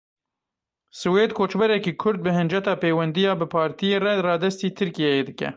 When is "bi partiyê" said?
3.39-3.97